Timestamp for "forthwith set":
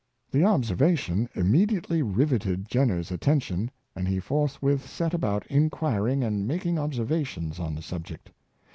4.19-5.13